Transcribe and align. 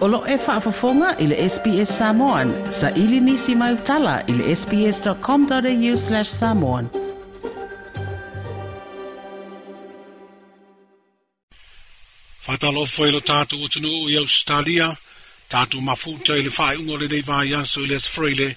Olo 0.00 0.24
e 0.26 0.36
whaafafonga 0.36 1.16
i 1.18 1.26
le 1.26 1.36
SBS 1.48 1.98
Samoan. 1.98 2.70
Sa 2.72 2.88
ili 2.90 3.20
nisi 3.20 3.54
mai 3.54 3.74
utala 3.74 4.22
i 4.28 4.32
le 4.32 4.56
sbs.com.au 4.56 5.96
slash 6.06 6.30
samoan. 6.30 6.88
Whatalo 12.48 12.86
foi 12.88 13.10
lo 13.12 13.20
tātou 13.20 13.60
o 13.64 13.68
tunu 13.68 13.92
o 14.06 14.08
i 14.08 14.16
Australia, 14.22 14.88
tātou 15.52 15.84
mafuta 15.84 16.32
i 16.40 16.46
le 16.48 16.54
whaeungo 16.56 16.96
le 16.96 17.06
nei 17.12 17.20
vai 17.20 17.52
anso 17.60 17.84
i 17.84 17.90
le 17.92 18.00
sfreile, 18.00 18.48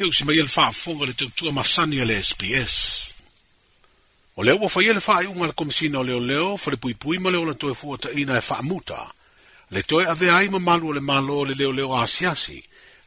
i 0.00 0.02
usi 0.10 0.26
mai 0.26 0.40
i 0.40 0.42
le 0.42 0.48
whaafonga 0.50 1.06
le 1.06 1.14
tautua 1.14 1.52
masani 1.54 2.02
le 2.02 2.18
SBS. 2.22 3.14
O 4.34 4.42
leo 4.42 4.58
wa 4.64 4.68
fai 4.68 4.88
ele 4.90 4.98
whaeunga 5.06 5.52
le 5.52 5.52
komisina 5.54 6.02
o 6.02 6.02
leo 6.02 6.18
leo, 6.18 6.50
whare 6.58 6.76
pui 6.82 6.98
pui 6.98 7.22
ma 7.22 7.30
leo 7.30 7.44
la 7.46 7.54
toe 7.54 7.78
fuata 7.78 8.10
ina 8.10 8.40
e 8.42 8.42
whaamuta, 8.48 9.04
Le 9.70 9.82
toe 9.84 10.04
ave 10.06 10.28
ai 10.30 10.48
ma 10.48 10.58
malu 10.58 10.92
le 10.92 11.00
malo 11.00 11.44
le 11.44 11.54
leo 11.54 11.70
leo 11.70 11.94
asiasi, 11.94 12.58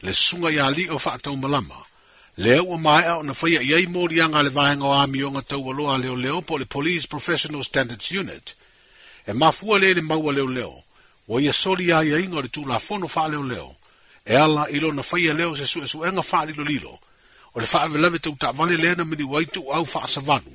le 0.01 0.13
sunga 0.13 0.49
ya 0.49 0.69
li 0.71 0.87
o 0.87 0.95
o 0.95 1.35
malama. 1.35 1.75
Le 2.37 2.57
a 2.59 2.77
mai 2.77 3.03
au 3.11 3.21
na 3.23 3.33
whaia 3.33 3.59
iai 3.61 3.85
anga 4.23 4.41
le 4.43 4.49
vahenga 4.49 4.85
o 4.85 4.93
amionga 4.93 5.41
tau 5.41 5.71
aloa 5.71 5.97
leo 5.97 6.15
leo 6.15 6.41
po 6.41 6.57
le 6.57 6.65
Police 6.65 7.05
Professional 7.07 7.63
Standards 7.65 8.11
Unit. 8.11 8.55
E 9.27 9.33
mafua 9.33 9.77
le 9.79 9.93
le 9.93 10.01
maua 10.01 10.31
leo 10.31 10.47
leo, 10.47 10.83
wa 11.27 11.41
ia 11.41 11.51
soli 11.51 11.91
a 11.91 12.01
ia 12.01 12.17
inga 12.17 12.41
le 12.41 12.49
la 12.65 12.79
fono 12.79 13.09
wha 13.13 13.27
leo 13.27 13.43
leo. 13.43 13.75
E 14.25 14.33
ala 14.33 14.69
ilo 14.69 14.89
na 14.93 15.01
whaia 15.01 15.33
leo 15.33 15.53
se 15.55 15.65
su 15.67 15.81
e 15.83 15.87
suenga 15.87 16.21
wha 16.23 16.45
lilo 16.45 16.63
lilo. 16.63 16.99
O 17.55 17.59
le 17.59 17.67
wha 17.73 17.81
avelewe 17.83 18.19
tau 18.19 18.35
ta 18.39 18.53
vale 18.53 18.77
lena 18.77 19.03
mini 19.03 19.23
waitu 19.23 19.69
au 19.69 19.83
wha 19.93 20.07
savanu. 20.07 20.53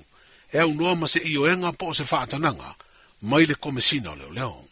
E 0.55 0.59
au 0.59 0.73
noa 0.73 0.95
ma 0.97 1.07
se 1.07 1.21
enga 1.21 1.73
po 1.77 1.93
se 1.93 2.05
wha 2.11 2.27
tananga, 2.27 2.75
mai 3.21 3.45
le 3.45 3.55
komesina 3.55 4.15
leo 4.16 4.32
leo. 4.32 4.65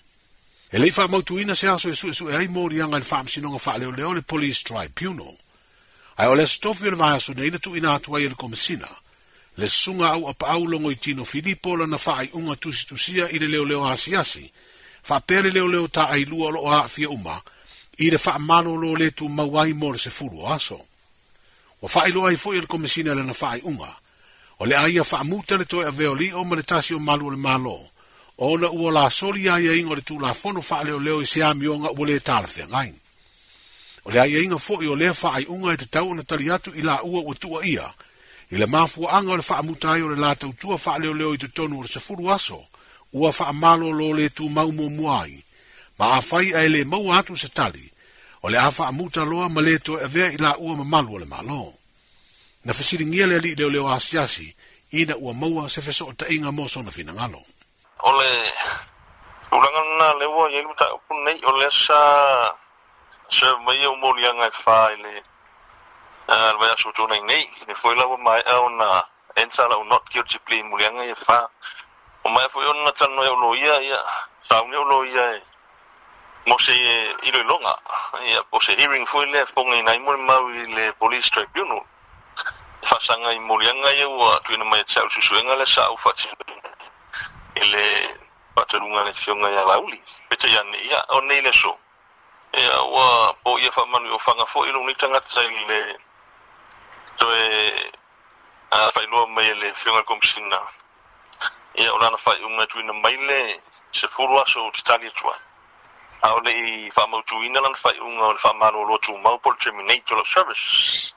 E 0.69 0.78
lei 0.78 0.91
wha 0.91 1.06
mautuina 1.09 1.55
se 1.55 1.69
aso 1.69 1.89
e 1.91 1.95
su 1.95 2.09
e 2.09 2.12
su 2.12 2.28
e 2.28 2.34
ai 2.34 2.48
mori 2.48 2.81
anga 2.81 2.98
le 2.98 3.06
wha 3.09 3.19
amsinonga 3.20 3.62
wha 3.62 3.78
leo 3.78 3.91
leo 3.92 4.12
le 4.14 4.22
police 4.22 4.62
tribunal. 4.64 5.36
Ai 6.19 6.27
o 6.27 6.34
le 6.34 6.45
stofi 6.47 6.86
o 6.86 6.91
le 6.91 6.97
vaso 6.97 7.33
nei 7.34 7.50
na 7.50 7.59
tuina 7.59 7.92
atua 7.95 8.19
e 8.19 8.27
le 8.28 8.34
komisina. 8.34 8.91
Le 9.55 9.67
sunga 9.69 10.11
au 10.11 10.27
apa 10.27 10.47
au 10.47 10.67
longo 10.67 10.91
i 10.91 10.98
tino 10.98 11.22
Filippo 11.25 11.77
la 11.77 11.87
na 11.87 11.97
wha 12.05 12.14
ai 12.17 12.28
unga 12.33 12.56
tusi 12.56 12.84
tusia 12.87 13.28
i 13.31 13.39
le 13.39 13.47
leo 13.47 13.64
leo 13.64 13.87
asi 13.87 14.14
asi. 14.17 14.50
fa 15.06 15.20
pere 15.20 15.50
leo 15.53 15.67
leo 15.69 15.87
ta 15.89 16.09
ai 16.09 16.25
lua 16.25 16.50
lo 16.50 16.67
a 16.69 16.89
fia 16.89 17.09
uma 17.11 17.41
i 17.98 18.11
le 18.11 18.19
wha 18.19 18.34
malo 18.41 18.75
lo 18.75 18.94
le 18.97 19.14
tu 19.14 19.28
mauai 19.28 19.72
mo 19.72 19.92
le 19.92 19.98
se 19.98 20.11
furu 20.11 20.47
aso. 20.50 20.83
Wa 21.81 21.89
wha 21.94 22.09
iloa 22.09 22.33
i 22.33 22.37
fo 22.37 22.53
e 22.53 22.59
le 22.61 22.67
komisina 22.67 23.14
le 23.14 23.22
na 23.22 23.31
wha 23.41 23.55
unga. 23.62 23.92
O 24.59 24.67
le 24.67 24.75
aia 24.75 25.05
fa 25.05 25.22
muta 25.22 25.55
le 25.56 25.64
toi 25.64 25.84
a 25.87 25.92
veo 25.92 26.17
o 26.34 26.42
ma 26.44 26.56
le 26.59 26.64
malo 26.67 26.94
o 26.94 26.98
malu 26.98 27.31
le 27.31 27.37
malo. 27.37 27.91
ona 28.38 28.68
ua 28.70 28.92
la 28.92 29.10
soli 29.10 29.48
ai 29.48 29.66
ai 29.68 29.80
e 29.80 29.84
ngore 29.84 30.02
tu 30.02 30.18
la 30.20 30.34
fono 30.34 30.60
fa 30.60 30.82
leo 30.84 30.98
leo 30.98 31.20
i 31.22 31.26
se 31.26 31.42
ami 31.42 31.66
o 31.66 31.78
nga 31.78 31.90
ule 31.96 32.20
tal 32.20 32.46
fe 32.46 32.64
ngai. 32.68 32.92
O 34.04 34.10
le 34.10 34.20
ai 34.20 34.36
ai 34.36 34.44
e 34.44 34.46
nga 34.46 34.58
fo 34.58 34.80
i 34.82 34.86
o 34.86 34.94
le 34.96 35.12
fa 35.14 35.32
ai 35.32 35.44
unga 35.48 35.70
i 35.70 35.74
e 35.74 35.76
te 35.80 35.86
tau 35.88 36.12
na 36.14 36.22
tali 36.22 36.50
atu 36.52 36.70
i 36.76 36.82
la 36.82 37.00
ua 37.02 37.20
ua 37.24 37.34
tua 37.34 37.64
ia. 37.64 37.88
I 38.52 38.56
le 38.60 38.66
mafua 38.66 39.10
anga 39.16 39.32
o 39.32 39.36
le 39.36 39.42
fa 39.42 39.56
amutai 39.58 40.02
o 40.02 40.08
le 40.12 40.16
la 40.20 40.34
tau 40.36 40.52
tua 40.52 40.76
fa 40.78 40.98
leo 41.00 41.14
leo 41.14 41.32
i 41.34 41.38
te 41.38 41.48
tonu 41.48 41.78
o 41.78 41.82
le 41.82 41.88
sefuru 41.88 42.28
aso. 42.32 42.68
Ua 43.12 43.32
fa 43.32 43.46
amalo 43.48 43.88
lo 43.92 44.12
le 44.12 44.28
tu 44.28 44.48
mau 44.50 44.70
mo 44.72 44.88
muai. 44.88 45.42
Ma 45.98 46.16
a 46.16 46.20
fai 46.20 46.52
ai 46.54 46.68
le 46.68 46.84
mau 46.84 47.08
atu 47.12 47.36
se 47.36 47.48
tali. 47.48 47.90
O 48.42 48.48
le 48.50 48.58
afa 48.58 48.86
amuta 48.86 49.24
loa 49.24 49.48
ma 49.48 49.60
le 49.62 49.78
to 49.78 49.96
e 49.98 50.06
vea 50.08 50.28
i 50.32 50.36
la 50.36 50.54
ua 50.60 50.76
ma 50.76 50.84
malu 50.84 51.14
o 51.14 51.18
le 51.18 51.24
malo. 51.24 51.72
Na 52.64 52.72
fesiringia 52.76 53.26
le 53.26 53.38
li 53.38 53.54
leo 53.56 53.70
leo 53.70 53.88
asiasi. 53.88 54.54
Ina 54.92 55.16
ua 55.16 55.32
maua 55.32 55.68
se 55.72 55.80
feso 55.82 56.06
o 56.06 56.12
ta 56.12 56.28
inga 56.28 56.52
mo 56.52 56.68
sona 56.68 56.90
fina 56.92 57.14
ngalong. 57.16 57.55
ole 58.00 58.30
ulangan 59.52 59.89
na 59.98 60.08
lewa 60.20 60.50
ia 60.52 60.61
luta 60.62 60.84
upunei 60.92 61.41
o 61.44 61.52
sa 61.70 62.53
se 63.28 63.47
mai 63.65 63.84
ah, 63.84 63.91
o 63.91 63.97
molianga 63.97 64.47
e 64.47 64.50
fa 64.50 64.91
ile 64.93 65.22
al 66.28 66.56
vai 66.59 66.70
aso 66.75 66.93
tona 66.93 67.16
nei 67.20 67.48
ne 67.66 67.75
foi 67.75 67.94
la 67.97 68.04
o 68.04 68.16
au 68.44 68.69
na 68.69 69.03
ensa 69.37 69.66
la 69.69 69.76
not 69.84 70.04
ki 70.10 70.19
o 70.20 70.22
chipli 70.22 70.62
molianga 70.62 71.04
e 71.04 71.15
fa 71.15 71.48
o 72.25 72.28
mai 72.28 72.47
foi 72.50 72.66
ona 72.66 72.93
tan 72.93 73.10
no 73.15 73.22
lo 73.34 73.54
ia 73.54 73.81
ia 73.81 74.04
sa 74.41 74.60
un 74.62 74.70
lo 74.70 75.04
ia 75.04 75.34
eh. 75.34 75.43
mo 76.47 76.59
se 76.59 76.72
ilo 77.22 77.43
longa 77.44 77.75
ia 78.26 78.43
po 78.50 78.60
se 78.60 78.75
hearing 78.76 79.06
foi 79.06 79.26
le 79.31 79.47
fonga 79.47 79.81
nei 79.81 79.99
mo 79.99 80.16
mau 80.19 80.49
ile 80.49 80.93
police 80.99 81.31
tribunal 81.31 81.82
fasanga 82.84 83.32
i 83.32 83.38
molianga 83.38 83.91
ia 83.93 84.06
ua 84.09 84.38
tuina 84.44 84.65
mai 84.65 84.84
tsau 84.84 85.09
susuenga 85.09 85.56
le 85.56 85.65
sa 85.66 85.91
u 85.91 85.97
fatsi 85.97 86.28
le 87.71 88.21
patalunga 88.54 89.03
le 89.04 89.12
fionga 89.12 89.50
ia 89.50 89.65
lauli 89.65 90.00
peta 90.28 90.47
ia 90.47 90.62
ne 90.65 90.77
ia 90.87 91.04
o 91.09 91.21
nei 91.21 91.41
leso 91.43 91.78
ia 92.53 92.72
e, 92.72 92.78
ua 92.91 93.34
po 93.43 93.59
ia 93.59 93.71
faamanu 93.72 94.15
o 94.15 94.19
faga 94.19 94.44
foʻi 94.53 94.72
lounei 94.72 94.94
tagata 94.94 95.28
sai 95.28 95.49
le 95.69 95.81
toe 97.16 97.91
a 98.71 98.91
failoa 98.91 99.26
mai 99.26 99.55
le 99.55 99.72
fioga 99.75 100.03
komisina 100.03 100.60
ia 101.75 101.87
e, 101.87 101.91
o 101.91 101.99
lana 101.99 102.16
faiuga 102.16 102.66
tuina 102.66 102.93
mai 102.93 103.16
le 103.16 103.60
sefulu 103.91 104.38
aso 104.41 104.71
tatali 104.71 105.06
atu 105.06 105.26
ai 105.31 105.38
a 106.22 106.34
o 106.34 106.38
leʻi 106.41 106.93
faamautuina 106.93 107.60
lana 107.60 107.75
faiuga 107.76 108.25
o 108.26 108.32
le 108.32 108.38
faamalōlō 108.38 108.99
tumau 109.00 109.38
po 109.38 109.50
le 109.50 109.56
terminate 109.59 110.05
e, 110.10 110.15
o 110.15 110.16
lau 110.16 110.25
service 110.25 111.15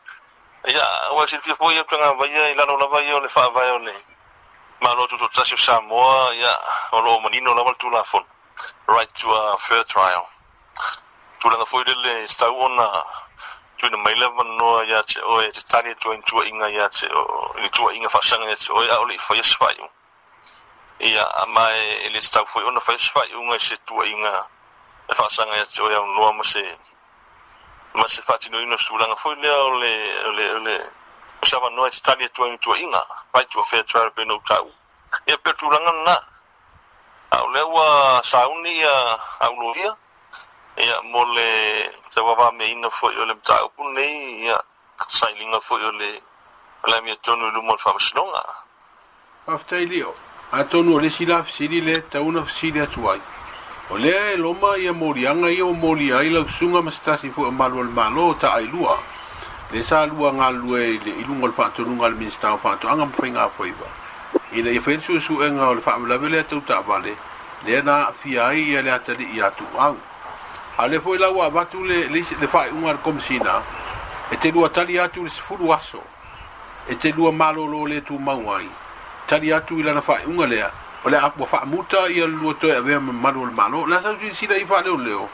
ia 0.67 1.11
ua 1.13 1.27
silifia 1.27 1.53
foʻi 1.55 1.77
au 1.77 1.83
tagavaia 1.89 2.49
i 2.51 2.55
lalo 2.55 2.77
lava 2.77 3.01
ia 3.03 3.15
o 3.15 3.19
le 3.19 3.29
faavae 3.29 3.71
o 3.71 3.77
le 3.77 3.95
malo 4.81 5.03
tu 5.11 5.17
tu 5.19 5.27
tasi 5.35 5.57
Samoa 5.59 6.31
ia 6.39 6.53
o 6.95 6.99
lo 7.03 7.19
manino 7.19 7.51
lawa 7.53 7.73
tu 7.75 7.89
la 7.91 8.03
fon 8.03 8.23
right 8.87 9.11
to 9.15 9.27
a 9.29 9.53
uh, 9.53 9.57
fair 9.59 9.83
trial 9.83 10.23
tu 11.39 11.49
la 11.51 11.59
foi 11.67 11.83
de 11.83 11.91
le 11.99 12.23
sta 12.27 12.47
ona 12.49 12.87
tu 13.77 13.89
na 13.91 13.97
mai 13.99 14.15
lava 14.15 14.43
ya 14.87 14.95
ia 14.95 15.03
che 15.03 15.19
o 15.21 15.41
e 15.43 15.51
tani 15.67 15.95
tu 15.99 16.11
in 16.11 16.21
tu 16.23 16.39
inga 16.41 16.67
ya 16.69 16.87
che 16.87 17.07
o 17.13 17.53
ni 17.59 17.69
tu 17.69 17.89
inga 17.89 18.07
fa 18.09 18.19
sanga 18.21 18.47
che 18.55 18.71
o 18.71 18.81
ya 18.83 18.99
o 18.99 19.03
le 19.03 19.17
foi 19.17 19.41
sfai 19.43 19.75
ia 20.99 21.27
mai 21.47 22.05
ele 22.07 22.19
sta 22.21 22.43
foi 22.45 22.63
ona 22.63 22.79
foi 22.79 22.97
sfai 22.97 23.31
unga 23.33 23.57
se 23.59 23.75
tu 23.83 23.99
inga 24.01 24.47
e 25.07 25.13
fa 25.13 25.27
sanga 25.29 25.55
ia 25.59 25.65
che 25.67 25.81
o 25.81 25.89
ia 25.89 25.99
no 25.99 26.31
ma 26.31 26.43
se 26.43 26.63
ma 27.91 28.07
se 28.07 28.21
fa 28.21 28.37
tino 28.37 28.59
ino 28.59 28.77
sulanga 28.77 29.15
foi 29.15 29.35
le 29.43 29.91
le 30.33 30.59
le 30.59 30.98
usava 31.41 31.69
noa 31.75 31.89
te 31.93 32.01
tali 32.05 32.23
atua 32.25 32.47
inutuaʻiga 32.49 33.01
faitua 33.33 33.63
fairtrial 33.71 34.09
penou 34.15 34.39
taʻu 34.49 34.67
ia 35.29 35.37
pe 35.43 35.53
tulaga 35.59 35.91
nana 35.95 36.15
au 37.37 37.47
lea 37.53 37.63
ua 37.75 37.87
sauni 38.23 38.71
ia 38.79 38.93
auloia 39.47 39.91
ia 40.85 40.95
mo 41.11 41.21
le 41.35 41.49
tauavameina 42.13 42.87
foʻi 42.99 43.15
o 43.21 43.25
le 43.25 43.33
mataupu 43.33 43.83
nei 43.95 44.47
ia 44.47 44.57
sailiga 45.19 45.59
foʻi 45.67 45.83
o 45.85 45.91
le 45.91 46.09
laimia 46.91 47.15
tonu 47.23 47.47
i 47.47 47.51
luma 47.55 47.71
o 47.71 47.75
le 47.75 47.81
faamasinoga 47.83 48.41
afatailio 49.47 50.13
atonu 50.51 50.95
o 50.95 50.99
lesi 50.99 51.25
la 51.25 51.43
fesili 51.43 51.81
le 51.81 52.01
tauna 52.01 52.43
fesili 52.45 52.79
atu 52.81 53.09
ai 53.11 53.21
o 53.89 53.97
lea 53.97 54.31
e 54.33 54.37
loma 54.37 54.75
ia 54.77 54.93
moliaga 54.93 55.49
ia 55.51 55.65
ua 55.65 55.73
moli 55.73 56.11
ai 56.11 56.29
lausuga 56.35 56.81
ma 56.81 56.91
se 56.91 56.99
tasi 57.05 57.31
foʻi 57.31 57.47
o 57.47 57.51
malu 57.51 57.79
o 57.79 57.83
le 58.33 59.18
le 59.71 59.83
sa 59.83 60.05
lua 60.07 60.33
nga 60.33 60.49
lue 60.49 60.97
le 61.05 61.11
ilunga 61.21 61.45
le 61.47 61.53
fatu 61.53 61.83
nunga 61.85 62.09
le 62.09 62.15
minister 62.15 62.49
o 62.49 62.57
fatu 62.57 62.87
anga 62.87 63.05
mwhai 63.05 63.31
nga 63.31 63.49
fwai 63.49 63.69
wa 63.77 63.87
i 64.51 64.61
le 64.61 64.71
ifen 64.73 64.99
su 65.01 65.19
su 65.19 65.41
e 65.43 65.49
nga 65.51 65.69
o 65.69 65.73
le 65.75 65.81
fatu 65.81 66.05
la 66.07 66.17
vele 66.17 66.39
atu 66.39 66.57
e 66.57 66.63
ta 66.65 66.81
vale 66.81 67.15
le 67.65 67.81
na 67.81 68.11
fi 68.11 68.37
ai 68.37 68.73
e 68.73 68.81
le 68.81 68.89
atali 68.91 69.29
i 69.35 69.41
atu 69.41 69.63
au 69.77 69.95
a 70.77 70.87
le 70.87 70.99
fwai 70.99 71.19
lawa 71.19 71.49
vatu 71.49 71.83
le 71.85 72.07
le 72.09 72.47
fai 72.47 72.69
unga 72.71 72.91
le 72.93 72.97
komisina 73.01 73.61
e 74.31 74.37
te 74.39 74.49
lua 74.51 74.69
tali 74.69 74.97
atu 74.97 75.21
le 75.23 75.29
sifuru 75.29 75.71
aso 75.73 76.01
e 76.87 76.97
te 76.97 77.11
lua 77.13 77.31
malo 77.31 77.65
lo 77.65 77.85
le 77.85 78.01
tu 78.03 78.17
mauai 78.17 78.67
tali 79.27 79.53
atu 79.53 79.77
i 79.77 79.83
lana 79.83 80.01
fai 80.01 80.25
unga 80.25 80.47
lea 80.47 80.71
o 81.05 81.09
le 81.09 81.17
apu 81.17 81.45
fa 81.45 81.61
muta 81.65 82.07
i 82.09 82.17
le 82.17 82.25
lua 82.25 82.55
toi 82.55 82.71
avea 82.73 82.99
malo 82.99 83.45
le 83.45 83.51
malo 83.51 83.85
la 83.85 84.01
sa 84.01 84.15
tu 84.15 84.33
sila 84.33 84.57
i 84.57 84.65
fai 84.65 84.81
leo 84.83 84.97
leo 84.97 85.29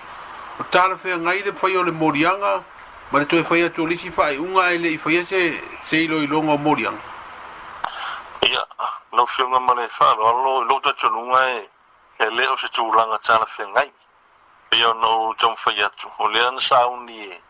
o 0.59 0.63
tala 0.69 0.97
fea 0.97 1.15
ngai 1.17 1.41
le 1.45 1.51
fai 1.55 1.75
o 1.77 1.83
le 1.83 1.91
morianga 1.91 2.35
le 2.35 2.39
morianga 2.43 2.74
ma 3.11 3.19
le 3.19 3.27
toe 3.27 3.43
fai 3.43 3.61
faia 3.69 3.85
lisi 3.87 4.09
faaiʻuga 4.09 4.61
ae 4.65 4.77
leʻi 4.77 4.97
faia 5.01 5.25
se 5.29 5.41
se 5.89 5.97
iloiloga 6.05 6.53
o 6.53 6.57
moliaga 6.57 6.97
ia 8.49 8.63
lausiuga 9.13 9.59
ma 9.59 9.73
le 9.73 9.87
faaaloalo 9.87 10.63
i 10.65 10.65
lou 10.69 10.79
tatoluga 10.81 11.41
e 11.49 11.69
e 12.19 12.25
lē 12.37 12.47
o 12.49 12.57
se 12.57 12.67
tulaga 12.73 13.17
talafeagai 13.19 13.91
ia 14.71 14.89
onou 14.89 15.33
taumafai 15.37 15.83
atu 15.83 16.09
o 16.17 16.27
lea 16.29 16.51
na 16.51 16.59
sauni 16.59 17.29
e 17.29 17.41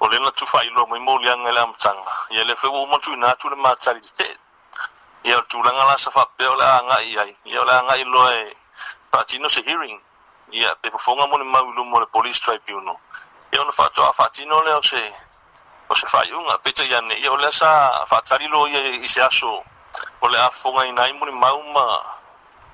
o 0.00 0.08
lea 0.08 0.20
na 0.20 0.30
tufaa'iloa 0.30 0.86
mai 0.86 1.00
moliaga 1.00 1.48
e 1.48 1.48
i 1.48 1.52
le 1.54 1.60
amataga 1.60 2.12
ia 2.30 2.44
lea 2.44 2.56
faiua 2.56 2.82
umatuina 2.84 3.28
atu 3.32 3.48
le 3.48 3.56
matali 3.56 4.00
tetee 4.00 4.36
ia 5.24 5.38
o 5.38 5.42
tulaga 5.48 5.84
la 5.84 5.96
sa 5.98 6.10
faapea 6.10 6.50
o 6.52 6.56
le 6.56 6.64
aga'i 6.64 7.18
ai 7.18 7.36
ia 7.44 7.60
o 7.62 7.64
le 7.64 7.72
aga'i 7.72 8.04
loa 8.04 8.34
e 8.34 8.56
faatino 9.12 9.48
se 9.48 9.62
hearing 9.62 9.98
ia 10.50 10.74
pe 10.82 10.90
fofoga 10.90 11.26
mo 11.26 11.38
le 11.38 11.44
mau 11.44 11.70
i 11.70 11.72
luma 11.72 11.96
o 11.96 12.00
le 12.00 12.06
police 12.12 12.40
tribunal 12.40 12.98
ia 13.52 13.60
ona 13.60 13.72
faatoa 13.72 14.12
faatino 14.12 14.56
o 14.56 14.62
lea 14.62 14.76
o 14.78 14.82
se 14.82 15.12
o 15.88 15.94
se 15.94 16.06
faaiʻuga 16.06 16.58
peita 16.62 16.84
ia 16.84 17.00
neʻia 17.00 17.28
o 17.32 17.36
lea 17.36 17.50
sa 17.52 17.90
faatalilo 18.06 18.68
ia 18.70 18.80
i 19.02 19.08
se 19.08 19.20
aso 19.22 19.62
o 20.20 20.28
le 20.28 20.38
e 20.38 20.40
a 20.40 20.50
fogaiinai 20.50 21.12
molimau 21.12 21.62
ma 21.74 21.84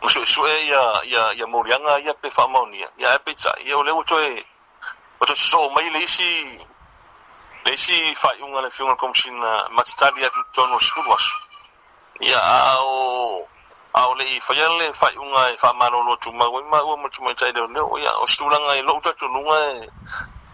ma 0.02 0.08
suʻesuʻe 0.10 0.52
ia 0.70 0.82
ia 1.04 1.32
ia 1.32 1.46
moliaga 1.46 1.98
ia 1.98 2.14
pe 2.14 2.30
faamaonia 2.30 2.88
ia 2.98 3.14
e 3.16 3.18
peita 3.24 3.54
ia 3.64 3.78
o 3.78 3.82
lea 3.82 3.94
ua 3.94 4.04
toe 4.04 4.36
ua 5.20 5.26
toe 5.26 5.36
sosoo 5.36 5.70
mai 5.70 5.88
le 5.90 5.98
isi 6.04 6.60
le 7.64 7.72
isi 7.72 8.12
faaiʻuga 8.20 8.60
le 8.62 8.70
fiuga 8.70 8.92
le 8.92 8.96
komisina 8.98 9.68
matitali 9.72 10.24
atu 10.26 10.44
tonu 10.54 10.74
o 10.76 10.80
sekulu 10.80 11.14
aso 11.14 11.36
ia 12.20 12.36
a 12.36 12.76
ao 13.96 14.12
leʻi 14.14 14.40
faia 14.44 14.68
le 14.78 14.92
faaiʻuga 14.92 15.54
e 15.56 15.56
faamalōlō 15.56 16.18
tumau 16.20 16.56
ai 16.60 16.64
ma 16.68 16.80
ua 16.84 16.96
ma 16.96 17.08
leoleo 17.54 17.98
ia 17.98 18.12
o 18.20 18.26
setulaga 18.28 18.74
e 18.76 18.82
loʻu 18.82 19.00
tatuluga 19.00 19.56
e 19.72 19.88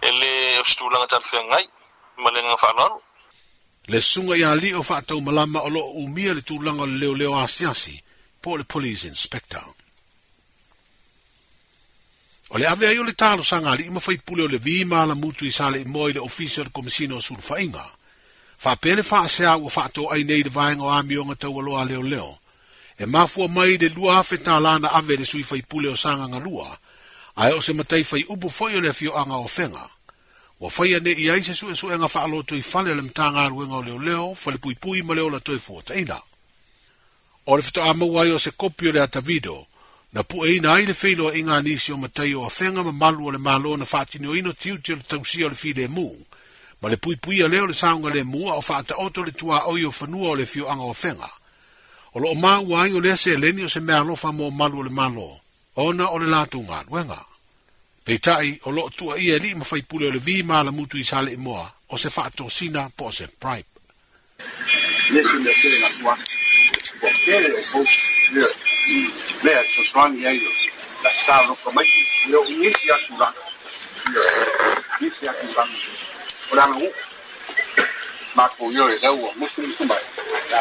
ele 0.08 0.58
o 0.60 0.64
stulanga 0.64 1.06
tan 1.08 1.22
fe 1.30 1.38
ngai 1.48 1.64
malenga 2.22 2.56
fa 2.62 2.70
lan 2.78 2.92
le 3.90 4.00
sunga 4.00 4.34
ya 4.42 4.50
li 4.60 4.70
o 4.74 4.82
fa 4.82 4.98
tau 5.08 5.20
malama 5.20 5.60
o 5.66 5.70
lo 5.76 5.82
u 6.00 6.02
mia 6.14 6.34
le 6.34 6.42
tulanga 6.48 6.84
le 6.86 6.94
leo 7.00 7.14
leo 7.20 7.32
asiasi 7.44 7.94
po 8.42 8.56
le 8.58 8.64
police 8.72 9.04
inspector 9.12 9.64
o 12.52 12.58
le 12.58 12.66
ave 12.72 12.86
ayo 12.88 13.02
le 13.06 13.14
talo 13.22 13.42
sanga 13.50 13.74
li 13.78 13.84
ma 13.94 14.00
fai 14.00 14.18
pule 14.26 14.42
o 14.44 14.48
le 14.52 14.58
vi 14.58 14.84
ma 14.84 15.06
la 15.06 15.14
mutu 15.14 15.44
i 15.46 15.50
sale 15.58 15.78
i 15.80 15.84
moi 15.86 16.12
le 16.12 16.18
officer 16.28 16.66
komisino 16.76 17.16
sur 17.20 17.40
fa 17.48 17.56
inga 17.64 17.86
fa 18.62 18.72
pele 18.82 19.02
fa 19.02 19.26
se 19.34 19.44
au 19.54 19.68
fa 19.76 19.86
tau 19.94 20.10
ai 20.12 20.22
nei 20.24 20.42
de 20.46 20.50
vainga 20.56 20.82
o 21.46 21.62
le 21.66 21.72
o 21.80 21.84
le 21.90 21.96
leo 22.12 22.30
e 22.98 23.04
mafua 23.06 23.48
mai 23.48 23.76
de 23.82 23.88
lua 23.94 24.18
afe 24.20 24.36
ta 24.46 24.58
lana 24.64 24.88
ave 24.98 25.14
le 25.16 25.24
sui 25.24 25.42
fai 25.50 25.62
pule 25.70 25.88
o 25.94 25.96
sanga 25.96 26.26
ngalua 26.28 26.66
lua 26.66 26.68
ae 27.36 27.52
o 27.52 27.60
se 27.62 27.72
matai 27.72 28.02
fai 28.04 28.24
upu 28.28 28.48
foʻi 28.50 28.76
o 28.76 28.80
le 28.80 28.88
afioaga 28.90 29.36
ofega 29.36 29.88
ua 30.60 30.70
faia 30.70 31.00
ne 31.00 31.10
i 31.10 31.30
ai 31.30 31.42
se 31.42 31.52
suʻesuʻega 31.52 32.08
faaloto 32.08 32.54
i 32.56 32.62
fale 32.62 32.94
le 32.94 33.02
matagaluega 33.02 33.74
o 33.74 33.82
leoleo 33.82 34.34
falepuipui 34.34 35.02
ma 35.02 35.14
le 35.14 35.20
olatoe 35.22 35.58
fuataʻina 35.58 36.20
o 37.46 37.56
le 37.56 37.62
fetoʻamaua 37.62 38.22
ai 38.24 38.30
o 38.32 38.38
se 38.38 38.50
kopi 38.50 38.88
o 38.88 38.92
le 38.92 39.00
atavido 39.02 39.66
na 40.12 40.22
puʻeina 40.22 40.74
ai 40.76 40.84
le 40.86 40.92
feiloaʻiga 40.92 41.62
nisi 41.62 41.92
o 41.92 41.96
matai 41.96 42.34
o 42.34 42.44
afega 42.46 42.82
ma 42.82 42.92
malu 42.92 43.26
o 43.26 43.30
le 43.30 43.38
mālō 43.38 43.78
na 43.78 43.84
faatinoina 43.84 44.52
tiuti 44.52 44.92
o 44.92 44.96
le 44.96 45.02
tausia 45.02 45.46
o 45.46 45.48
le 45.48 45.54
filemu 45.54 46.08
ma 46.82 46.88
le 46.88 46.96
puipuia 46.96 47.48
lea 47.48 47.62
o 47.62 47.66
le 47.66 47.72
saoga 47.74 48.12
lemu 48.14 48.50
a 48.52 48.60
o 48.60 48.60
faataoto 48.60 49.24
le 49.24 49.32
tuaoi 49.32 49.84
o 49.84 49.90
fanua 49.90 50.30
o 50.36 50.36
le 50.36 50.42
afioaga 50.44 50.82
ofega 50.82 51.30
o 52.12 52.20
loo 52.20 52.34
māua 52.36 52.84
ai 52.84 52.92
o 52.92 53.00
lea 53.00 53.16
seeleni 53.16 53.64
o 53.64 53.68
se 53.68 53.80
mea 53.80 54.04
alofa 54.04 54.32
mo 54.32 54.50
malu 54.50 54.78
o 54.84 54.84
le 54.84 54.90
mālō 54.92 55.26
ma 55.26 55.41
ona 55.76 56.06
o 56.10 56.18
le 56.18 56.26
latou 56.26 56.66
galuega 56.68 57.18
peitaʻi 58.04 58.50
o 58.68 58.70
loo 58.76 58.90
tuaia 58.96 59.34
e 59.36 59.42
lii 59.44 59.54
mafaipule 59.60 60.04
o 60.08 60.12
le 60.12 60.18
vima 60.26 60.62
lamutu 60.66 60.96
i 61.00 61.04
sa 61.10 61.22
leʻi 61.26 61.36
moa 61.46 61.66
o 61.92 61.96
se 62.02 62.08
faatosina 62.16 62.82
po 62.96 63.04
o 63.08 63.12
se 63.18 63.26
pripe 63.40 63.72
lea 69.44 69.60
e 69.64 69.68
sosoagi 69.72 70.26
ai 70.26 70.38
la 71.02 71.10
saloka 71.24 71.70
mai 71.76 71.88
le 72.30 72.36
o 72.42 72.44
isi 72.48 72.90
atu 72.92 73.12
laga 73.20 73.38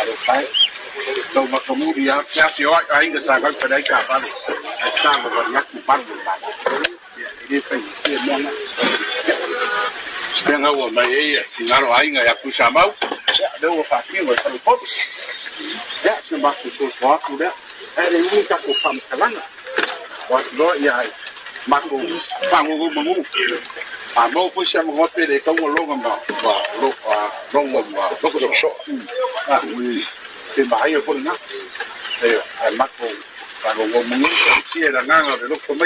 lo 0.07 0.70
لو 1.35 1.41
مطلوب 1.43 1.97
يا 1.97 2.23
سياسي 2.29 2.65
عند 2.89 3.19
ساقل 3.19 3.53
فلايك 3.53 3.91
عفان 3.91 4.21
الشعب 4.95 5.27
برنك 5.35 5.65
مبارد 5.73 6.07
Stenga 10.41 10.69
wa 10.71 10.87
mai 10.91 11.35
e 11.37 11.41
ki 11.55 11.61
ngaro 11.67 11.93
ai 11.93 12.07
nga 12.13 12.23
ya 12.25 12.33
kusa 12.41 12.69
mau. 12.71 12.91
Da 13.61 13.67
wa 13.69 13.83
fa 13.83 13.99
ki 14.07 14.23
wa 14.25 14.35
tau 14.43 14.57
pop. 14.65 14.79
Ya 16.05 16.15
se 16.25 16.37
ma 16.37 16.51
ku 16.61 16.69
so 16.77 16.85
so 16.97 17.11
ku 17.25 17.37
da. 17.37 17.51
Ai 17.97 18.07
ni 18.31 18.41
ka 18.49 18.57
ku 18.63 18.71
fam 18.81 18.95
kalanga. 19.09 19.43
Wa 20.31 20.39
lo 20.57 20.73
ya 20.81 20.95
ma 21.67 21.77
ku 21.89 21.97
fa 22.49 22.63
ngu 22.63 22.85
ngu 22.95 23.13
a 24.15 24.23
mo 24.33 24.49
fu 24.53 24.63
sha 24.71 24.81
mo 24.81 25.05
pe 25.15 25.27
de 25.27 25.35
ka 25.45 25.51
wo 25.51 25.67
lo 25.75 25.81
ma. 25.85 26.09
Wa 26.45 26.55
lo 26.81 26.89
a 27.15 27.17
lo 27.53 27.61
ma 27.73 27.79
lo 28.23 28.27
ku 28.31 28.55
so. 28.61 28.71
Ah 29.51 29.61
oui. 29.75 30.05
te 30.55 30.63
mai 30.65 30.95
o 30.97 31.01
fona 31.01 31.33
e 32.23 32.31
a 32.67 32.71
mako 32.77 33.07
pa 33.63 33.71
go 33.75 33.83
go 33.91 34.01
mun 34.09 34.25
si 34.71 34.81
era 34.83 35.01
nanga 35.03 35.37
de 35.37 35.47
lo 35.47 35.55
come 35.65 35.85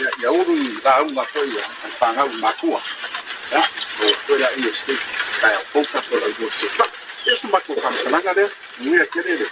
ya 0.00 0.08
ya 0.22 0.30
uru 0.30 0.54
i 0.56 0.68
va 0.84 1.02
un 1.02 1.12
ma 1.14 1.22
foi 1.24 1.46
ya 1.56 1.64
fa 1.98 2.06
nga 2.14 2.24
un 2.24 2.36
makua 2.40 2.80
ya 3.52 3.60
o 4.04 4.08
fuera 4.24 4.48
i 4.56 4.60
este 4.68 4.94
ka 5.40 5.48
ya 5.52 5.60
foka 5.72 6.00
por 6.08 6.22
el 6.22 6.34
gusto 6.34 6.66
es 7.26 7.44
un 7.44 7.50
mako 7.50 7.74
kan 7.82 7.94
nanga 8.10 8.34
de 8.34 8.48
muy 8.78 8.98
a 9.00 9.06
querer 9.06 9.42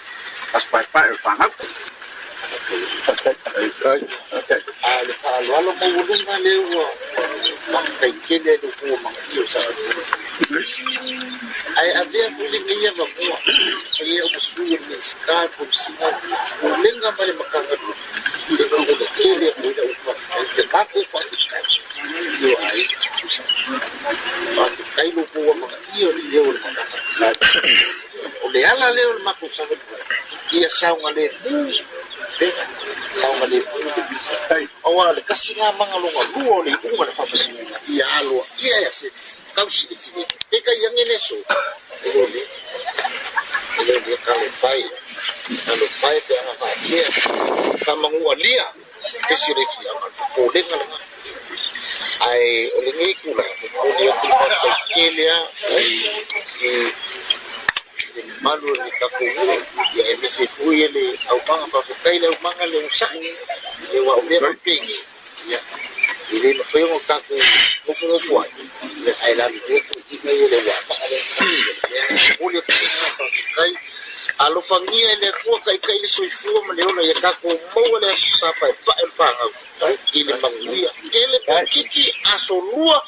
as 0.52 0.64
pa 0.64 0.80
pa 0.92 1.04
el 1.08 1.16
fa 1.16 1.34
nga 1.36 1.48
Alo, 4.98 5.56
alo, 5.56 5.72
mo 5.78 5.86
wulunga 5.96 6.38
leo, 6.38 6.84
mga 7.72 7.90
kaitine, 8.00 8.52
lukuwa 8.62 8.98
mga 9.06 9.20
kiyo 9.28 9.44
sa 9.46 9.58
ato. 9.60 9.92
Aí 11.76 11.92
havia 11.92 12.30
kulingia 12.32 12.92
makuwa 12.92 13.38
ia 14.06 14.24
umasuya 14.26 14.78
miskar 14.80 15.48
kumsima 15.48 16.06
kulenga 16.60 17.12
mali 17.12 17.32
makanga 17.32 17.76
ile 18.50 18.64
kongo 18.64 18.94
de 18.94 19.04
kile 19.16 19.50
kuda 19.50 19.82
ufa 19.82 20.12
ile 20.54 20.62
bako 20.72 21.02
fa 21.10 21.18
fikar 21.30 21.62
yo 22.42 22.56
ai 22.68 22.86
kusa 23.20 23.42
ba 24.56 24.70
fikai 24.70 25.10
lo 25.12 25.22
kuwa 25.22 25.54
maka 25.54 25.76
iyo 25.98 26.12
ni 26.12 26.22
leo 26.22 26.44
ni 26.52 26.58
makanga 26.58 27.32
ole 28.46 28.66
ala 28.66 28.90
leo 28.92 29.14
ni 29.14 29.22
makusa 29.24 29.66
ia 30.52 30.70
saunga 30.70 31.10
le 31.10 31.32
mu 31.44 31.74
saunga 33.20 33.46
le 33.46 33.56
mu 33.68 33.78
de 33.94 34.02
bisa 34.08 34.62
awa 34.86 35.12
le 35.12 35.20
kasinga 35.20 35.72
manga 35.72 35.98
longa 35.98 36.22
luo 36.34 36.64
en 40.68 40.78
yang 40.84 40.96
ini 41.00 41.16
su, 41.16 41.36
ini 43.80 44.14
calefai, 44.24 44.84
calefai 45.64 46.16
de 46.28 46.34
la 46.44 46.54
magia, 46.60 47.04
estamos 47.78 48.12
en 48.12 48.20
Gualía, 48.20 48.66
que 49.28 49.34
dia, 49.34 49.54
le 49.56 49.64
dia, 49.64 49.92
polen 50.36 50.64
kan, 50.68 50.82
ai 52.28 52.28
ay, 52.28 53.14
kula 53.24 53.44
ikula, 53.44 53.44
oleng 53.80 54.12
ikula, 54.12 54.56
kelia, 54.92 55.36
ay, 55.72 55.90
malu 58.44 58.68
ni 58.68 58.90
kapuru, 59.00 59.40
ya 59.96 60.04
eme 60.12 60.28
se 60.28 60.44
fuye 60.52 60.84
au 61.32 61.40
pa 61.46 61.64
le, 62.12 62.28
manga 62.44 62.66
le 62.68 62.78
le 63.92 64.00
wa 64.04 64.14
pingi, 64.64 64.98
ya, 65.48 65.60
ile 66.32 66.48
no 66.60 66.64
fue 66.64 66.82
un 66.84 67.00
no 68.12 68.18
fue 68.20 68.57
mangia 74.78 75.08
le 75.08 75.16
né? 75.26 75.32
kua 75.44 75.60
kaikai 75.60 75.98
le 76.00 76.08
soifua 76.08 76.64
ma 76.66 76.72
le 76.74 76.82
né? 76.84 76.88
ona 76.92 77.02
ia 77.02 77.14
kakou 77.20 77.60
maua 77.74 77.98
le 78.00 78.06
né? 78.06 78.12
asosapae 78.12 78.72
pae 78.84 79.02
le 79.04 79.10
fagau 79.16 79.50
i 80.14 80.22
le 80.22 80.36
maguia 80.42 80.90
e 81.12 81.26
le 81.32 81.38
pakiki 81.46 82.04
asolua 82.34 83.02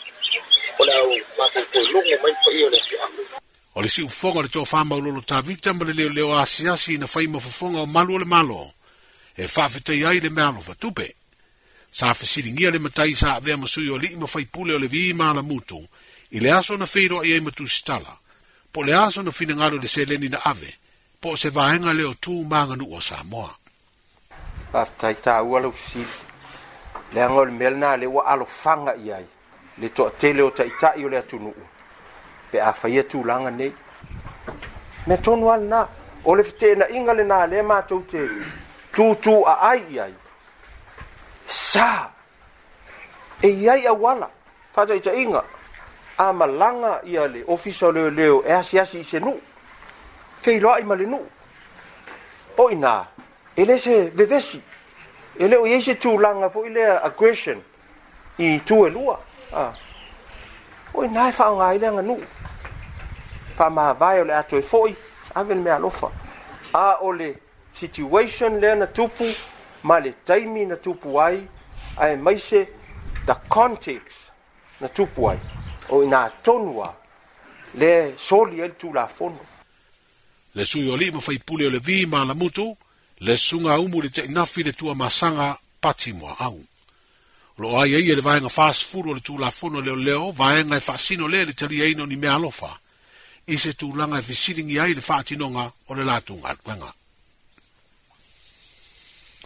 o 0.78 0.84
le 0.84 0.92
au 0.92 1.10
makoikoilogo 1.38 2.22
mai 2.22 2.34
paia 2.44 2.66
o 2.66 2.70
le 2.70 2.78
afiaga 2.78 3.40
o 3.74 3.82
le 3.82 3.88
siʻufoga 3.88 4.36
o 4.38 4.42
le 4.42 4.48
toafamaulolo 4.48 5.20
tavita 5.22 5.70
tá 5.70 5.74
ma 5.74 5.84
le 5.86 5.92
leoleo 5.92 6.34
asiasi 6.38 6.94
ina 6.94 7.06
fai 7.06 7.26
mafofoga 7.26 7.78
o 7.80 7.86
malu 7.86 8.14
o 8.14 8.18
le 8.18 8.24
malo 8.24 8.72
e 9.36 9.48
faafetai 9.48 10.02
ai 10.04 10.20
le 10.20 10.30
mealofa 10.30 10.74
tupe 10.74 11.14
sa 11.92 12.14
fesiligia 12.14 12.70
le 12.70 12.78
matai 12.78 13.14
sa 13.14 13.34
avea 13.34 13.56
masui 13.56 13.88
o 13.90 13.94
alii 13.96 14.16
ma 14.16 14.26
faipule 14.26 14.74
o 14.74 14.78
le 14.78 14.86
vi 14.86 15.12
malamutu 15.12 15.86
i 16.32 16.38
le 16.40 16.50
aso 16.52 16.76
na 16.76 16.84
feiloaʻi 16.86 17.32
ai 17.34 17.40
ma 17.40 17.50
tusitala 17.50 18.18
po 18.72 18.82
le 18.84 18.94
aso 18.94 19.22
na 19.22 19.30
finagalo 19.30 19.76
i 19.76 19.80
le 19.82 19.88
seleni 19.88 20.28
na 20.28 20.38
ave 20.44 20.79
po 21.20 21.36
se 21.36 21.50
vaenga 21.50 21.92
leo 21.92 22.12
tū 22.24 22.32
mānga 22.48 22.76
nu 22.80 22.86
o 22.96 23.00
Samoa. 23.00 23.50
Aftai 24.72 25.12
tā 25.20 25.34
ua 25.44 25.60
lau 25.60 25.68
fisili, 25.70 26.14
le 27.12 27.20
anga 27.24 27.42
le 27.44 27.52
melna 27.52 27.90
le 28.00 28.06
wa 28.06 28.22
alo 28.32 28.46
fanga 28.62 28.94
iai, 28.96 29.26
le 29.78 29.88
to 29.90 30.06
a 30.08 30.10
tele 30.20 30.40
o 30.42 30.50
ta 30.50 30.64
ita 30.64 30.94
i 30.96 31.04
o 31.04 31.08
le 31.12 31.18
atu 31.18 31.36
nu 31.38 31.52
pe 32.50 32.58
a 32.68 32.72
faia 32.72 33.02
e 33.02 33.06
tū 33.10 33.20
langa 33.28 33.50
nei. 33.50 33.68
Me 35.06 35.18
tonu 35.20 35.50
al 35.52 35.62
na, 35.72 35.82
o 36.24 36.34
le 36.34 36.42
fitena 36.42 36.88
inga 36.88 37.12
le 37.14 37.24
nā 37.28 37.42
le 37.52 37.60
mātou 37.68 38.00
te 38.10 38.24
tū 38.96 39.12
tū 39.20 39.36
a 39.52 39.58
ai 39.72 39.84
iai. 39.92 40.14
Sā, 41.48 41.90
e 43.42 43.48
iai 43.60 43.84
a 43.86 43.92
wala, 43.92 44.30
fata 44.72 44.94
ita 44.96 45.12
inga, 45.12 45.44
a 46.16 46.32
malanga 46.32 46.96
iai 47.04 47.28
le, 47.34 47.44
ofisa 47.46 47.92
leo 47.92 48.08
leo, 48.10 48.42
e 48.42 48.52
asi 48.56 48.78
asi 48.80 48.98
i 49.04 49.04
se 49.04 49.18
nuu 49.20 49.38
fe 50.42 50.56
ilo 50.56 50.72
ai 50.74 50.82
malenu 50.82 51.20
o 52.56 52.70
ina 52.70 53.06
ele 53.56 53.78
se 53.80 54.10
vevesi 54.10 54.60
ele 55.38 55.56
o 55.56 55.66
yese 55.66 55.94
tu 55.94 56.18
langa 56.18 56.50
fo 56.50 56.64
ile 56.66 56.86
aggression 56.98 57.62
i 58.38 58.58
tu 58.64 58.86
elua 58.86 59.20
a 59.56 59.72
o 60.94 61.04
ina 61.04 61.30
fa 61.32 61.48
e 61.52 61.56
nga 61.56 61.74
ile 61.74 61.92
nga 61.92 62.02
nu 62.02 62.22
fa 63.56 63.70
ma 63.70 63.92
vai 63.92 64.20
ole 64.20 64.34
atu 64.36 64.56
e 64.56 64.62
foi 64.62 64.96
aven 65.34 65.58
me 65.62 65.70
alofa 65.70 66.10
a 66.72 66.96
ole 67.00 67.36
situation 67.72 68.58
le 68.60 68.74
na 68.74 68.86
tupu 68.86 69.24
ma 69.82 69.98
le 70.00 70.14
taimi 70.24 70.66
na 70.66 70.76
tupu 70.76 71.20
ai 71.20 71.46
ai 71.96 72.16
maise 72.16 72.66
the 73.26 73.34
context 73.48 74.30
na 74.80 74.88
tupu 74.88 75.28
ai 75.30 75.38
o 75.88 76.02
ina 76.02 76.30
tonua 76.42 76.94
le 77.74 78.14
soli 78.16 78.60
el 78.60 78.72
tu 78.76 78.92
la 78.92 79.06
fondo 79.06 79.48
le 80.54 80.64
sui 80.64 80.88
o 80.90 80.96
lii 80.96 81.10
mafaipule 81.10 81.66
o 81.66 81.70
le 81.70 81.78
vi 81.78 82.06
ma 82.06 82.24
lamutu 82.24 82.76
le 83.20 83.36
suga 83.36 83.78
umu 83.80 84.02
le 84.02 84.08
teʻinafi 84.08 84.64
le 84.64 84.72
tuamasaga 84.72 85.58
pati 85.80 86.12
moaau 86.12 86.58
o 87.56 87.58
lo 87.62 87.78
ai 87.80 87.94
ai 87.94 88.02
le 88.14 88.20
vaenga 88.20 88.48
fasefulu 88.48 89.10
o 89.10 89.14
le 89.14 89.20
tulafono 89.20 89.80
leoleo 89.80 90.30
vaega 90.32 90.76
e 90.76 90.80
faasino 90.80 91.28
lea 91.28 91.44
le 91.44 91.52
talia 91.52 91.86
ina 91.88 92.06
ni 92.06 92.16
mea 92.16 92.34
alofa 92.34 92.78
i 93.46 93.58
se 93.58 93.72
tulaga 93.72 94.18
e 94.18 94.22
fesiligi 94.22 94.80
ai 94.80 94.94
le 94.94 95.00
faatinoga 95.00 95.72
o 95.88 95.94
le 95.94 96.02
latou 96.04 96.40
galuega 96.42 96.92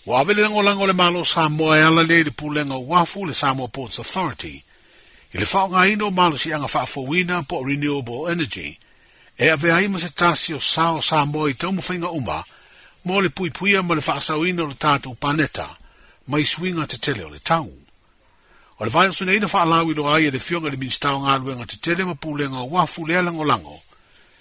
ua 0.06 0.20
ave 0.20 0.32
le 0.34 0.42
lagolaga 0.42 0.82
o 0.82 0.86
le 0.86 0.92
malo 0.92 1.24
samoa 1.24 1.78
e 1.78 1.82
ala 1.82 2.02
lea 2.02 2.24
le 2.24 2.30
pulenga 2.30 2.76
uafu 2.76 3.26
le 3.26 3.34
samoa 3.34 3.68
ports 3.68 3.98
authority 3.98 4.56
i 5.34 5.36
le 5.38 5.44
faaaogāina 5.44 6.00
anga 6.04 6.16
malosiʻiaga 6.20 6.68
faafouina 6.68 7.42
po 7.42 7.60
renewable 7.64 8.32
energy 8.32 8.78
e 9.36 9.50
ave 9.50 9.70
ai 9.72 9.88
mo 9.88 9.98
se 9.98 10.10
tasi 10.10 10.54
o 10.54 10.60
sao 10.60 11.02
sa 11.02 11.24
mo 11.26 11.48
i 11.48 11.54
tau 11.54 11.72
mwhainga 11.74 12.10
uma, 12.14 12.44
mo 13.04 13.20
le 13.20 13.28
pui 13.30 13.50
puia 13.50 13.82
mo 13.82 13.94
le 13.94 14.00
whaasau 14.02 14.46
ina 14.46 14.62
o 14.62 14.66
le 14.70 14.74
tātu 14.74 15.14
paneta, 15.18 15.66
mai 16.26 16.44
swinga 16.46 16.86
te 16.86 16.98
tele 16.98 17.24
o 17.24 17.28
le 17.28 17.38
tau. 17.38 17.66
O 18.78 18.84
le 18.84 18.90
vai 18.90 19.08
asuna 19.10 19.34
ina 19.34 19.46
whaalau 19.50 19.90
ilo 19.90 20.06
ai 20.10 20.26
e 20.30 20.30
le 20.30 20.38
fionga 20.38 20.70
le 20.70 20.76
minstau 20.76 21.18
ngā 21.24 21.34
luenga 21.42 21.66
te 21.66 21.76
tele 21.78 22.04
ma 22.06 22.14
pūlenga 22.14 22.62
o 22.62 22.70
wafu 22.78 23.04
le 23.06 23.18
alango 23.18 23.44
lango, 23.46 23.80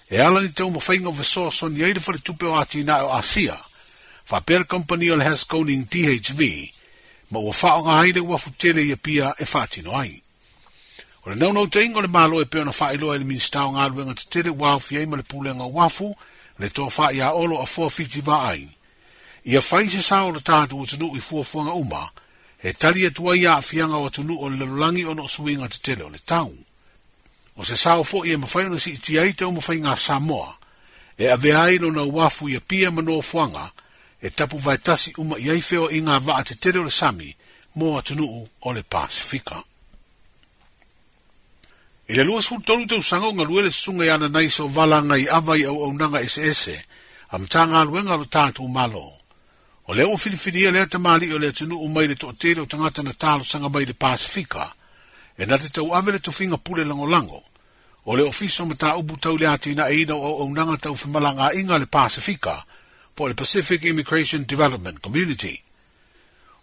e 0.10 0.22
ala 0.22 0.42
ni 0.42 0.50
tau 0.54 0.70
mwhainga 0.72 1.10
o 1.10 1.18
vesoa 1.18 1.52
soni 1.52 1.84
aida 1.84 2.02
whare 2.06 2.22
tupe 2.22 2.46
o 2.46 2.56
ati 2.56 2.84
na 2.84 3.02
o 3.06 3.14
Asia, 3.18 3.58
wha 4.30 4.42
pera 4.42 4.64
company 4.64 5.10
o 5.10 5.16
le 5.16 5.26
Haskoning 5.26 5.90
THV, 5.90 6.70
ma 7.32 7.40
ua 7.40 7.54
whaonga 7.54 8.00
aida 8.06 8.22
wafu 8.22 8.52
tele 8.58 8.86
i 8.86 8.92
apia 8.94 9.34
e 9.42 9.46
whaatino 9.46 9.98
ai. 9.98 10.23
O 11.26 11.30
le 11.30 11.36
nau 11.40 11.52
nau 11.56 11.68
teinga 11.68 12.02
le 12.04 12.08
malo 12.08 12.42
e 12.42 12.46
peona 12.46 12.72
wha 12.80 12.94
iloa 12.94 13.16
ili 13.16 13.24
minista 13.26 13.64
o 13.66 13.72
ngā 13.72 14.14
te 14.20 14.26
tere 14.30 14.52
wāu 14.60 14.80
fia 14.80 15.02
ima 15.06 15.16
le 15.18 15.24
pūlenga 15.24 15.68
wafu 15.74 16.10
le 16.60 16.68
tō 16.68 16.90
wha 16.98 17.12
i 17.16 17.22
a 17.24 17.30
olo 17.32 17.62
a 17.62 17.66
fua 17.66 17.88
fiti 17.90 18.20
wā 18.22 18.40
ai. 18.52 18.68
Ia 19.48 19.62
whai 19.64 19.88
se 19.90 20.00
sā 20.04 20.26
o 20.28 20.32
le 20.36 20.40
tātu 20.44 20.82
o 20.82 20.86
tunu 20.86 21.14
i 21.16 21.20
fua 21.24 21.44
fuanga 21.48 21.72
uma, 21.80 22.10
he 22.60 22.74
tari 22.74 23.06
e 23.06 23.10
tuai 23.10 23.46
a 23.48 23.62
fianga 23.62 24.04
o 24.04 24.10
tunu 24.10 24.36
o 24.36 24.50
le 24.50 24.58
lalulangi 24.58 25.06
o 25.06 25.14
no 25.14 25.28
suinga 25.28 25.70
te 25.72 25.80
tere 25.82 26.04
o 26.04 26.10
le 26.10 26.20
tau. 26.26 26.52
O 27.56 27.64
se 27.64 27.80
sā 27.80 27.96
o 27.96 28.04
fo 28.04 28.26
i 28.26 28.36
e 28.36 28.38
mawhai 28.44 28.78
si 28.80 28.92
i 28.92 28.98
tia 29.00 29.24
i 29.24 29.32
tau 29.32 29.52
mawhai 29.52 29.80
ngā 29.80 29.96
Samoa, 29.96 30.58
e 31.18 31.32
ave 31.32 31.56
ai 31.56 31.78
lo 31.78 31.92
na 31.92 32.02
wafu 32.04 32.50
i 32.52 32.56
a 32.56 32.60
pia 32.62 32.92
mano 32.92 33.22
fuanga, 33.22 33.72
e 34.22 34.28
tapu 34.30 34.58
vai 34.58 34.76
tasi 34.78 35.14
uma 35.18 35.40
i 35.40 35.48
aifeo 35.56 35.88
i 35.90 36.02
ngā 36.04 36.20
vaa 36.20 36.44
te 36.44 36.56
tere 36.56 36.82
o 36.82 36.84
le 36.84 36.92
Sami, 36.92 37.32
mō 37.78 37.96
atunuu 38.00 38.48
o 38.62 38.74
le 38.76 38.84
Pasifika. 38.84 39.64
E 42.06 42.14
le 42.16 42.24
lua 42.24 42.42
sulu 42.42 42.62
tolu 42.68 42.84
te 42.86 42.96
usanga 43.00 43.28
o 43.28 43.34
ngalue 43.34 43.72
sunga 43.72 44.04
iana 44.06 44.28
nai 44.28 44.50
so 44.52 44.68
vala 44.68 45.00
ngai 45.04 45.24
avai 45.38 45.64
au 45.64 45.78
au 45.88 45.92
nanga 45.94 46.20
ese 46.20 46.44
ese, 46.52 46.76
am 47.32 47.48
tā 47.48 47.64
ngā 47.64 47.80
lue 47.88 48.04
ngalo 48.04 48.26
tātu 48.28 48.60
umalo. 48.68 49.08
O 49.88 49.96
le 49.96 50.04
o 50.04 50.18
filifiria 50.18 50.72
lea 50.72 50.86
te 50.86 50.98
mali 51.00 51.32
o 51.34 51.40
lea 51.40 51.52
tunu 51.56 51.80
umai 51.80 52.08
le 52.08 52.16
toatele 52.20 52.60
o 52.62 52.66
tangata 52.66 53.04
na 53.04 53.12
tālo 53.16 53.44
sanga 53.44 53.70
mai 53.70 53.86
Pasifika, 53.86 54.74
e 55.40 55.46
nate 55.46 55.70
tau 55.70 55.94
awe 55.96 56.12
le 56.12 56.20
tofinga 56.20 56.58
pule 56.58 56.84
lango 56.84 57.08
lango. 57.08 57.44
O 58.06 58.16
le 58.16 58.24
ofiso 58.28 58.66
ma 58.66 58.76
tā 58.76 58.98
ubu 59.00 59.16
tau 59.18 59.38
lea 59.38 59.58
tina 59.58 59.88
eina 59.88 60.14
o 60.16 60.20
au, 60.24 60.42
au 60.44 60.50
nanga 60.52 60.78
tau 60.78 60.96
fimala 60.96 61.32
ngā 61.34 61.54
inga 61.60 61.78
le 61.80 61.88
Pasifika, 61.88 62.66
po 63.16 63.28
le 63.28 63.34
Pacific 63.34 63.82
Immigration 63.84 64.44
Development 64.46 65.00
Community. 65.00 65.56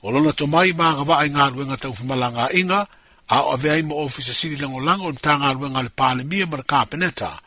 O 0.03 0.11
lona 0.11 0.33
mai 0.47 0.73
mā 0.77 0.93
ngawa 1.01 1.17
ai 1.25 1.29
ngā 1.33 1.49
lue 1.57 1.65
ngā 1.65 1.77
tau 1.81 1.93
fimala 1.95 2.29
ngā 2.29 2.47
inga, 2.61 2.83
o 2.85 2.85
le 2.85 2.85
Pasifika 2.85 3.00
a 3.31 3.41
o 3.43 3.53
avea 3.53 3.77
ima 3.77 3.95
ofisa 3.95 4.35
siri 4.35 4.57
lango 4.57 4.81
lango 4.81 5.07
o 5.07 5.13
mtanga 5.13 5.47
aluenga 5.49 5.83
le 5.83 5.89
pale 5.89 6.25
mia 6.25 6.47
mara 6.47 6.63
ka 6.65 6.85
peneta, 6.87 7.39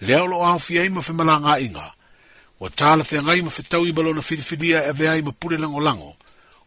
leo 0.00 0.26
lo 0.26 0.42
a 0.46 0.52
ofia 0.58 0.84
ima 0.84 1.00
fe 1.02 1.12
malanga 1.12 1.60
inga. 1.60 1.92
O 2.60 2.68
tala 2.68 3.04
fe 3.04 3.22
ngai 3.22 3.42
ma 3.46 3.50
fe 3.50 3.62
tau 3.62 3.86
i 3.86 3.92
balona 3.92 4.20
fidifidia 4.22 4.82
e 4.84 4.88
avea 4.88 5.14
ima 5.16 5.30
pule 5.32 5.56
lango 5.58 5.78
lango, 5.80 6.16